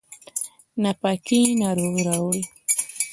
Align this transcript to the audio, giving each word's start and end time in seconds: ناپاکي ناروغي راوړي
ناپاکي 0.81 1.39
ناروغي 1.61 2.01
راوړي 2.09 2.43